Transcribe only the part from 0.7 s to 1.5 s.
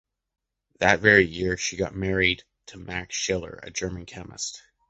That very